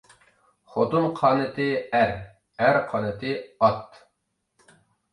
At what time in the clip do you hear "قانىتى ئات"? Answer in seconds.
2.91-4.05